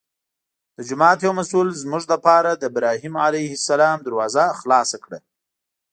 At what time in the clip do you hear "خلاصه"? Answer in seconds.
4.59-4.97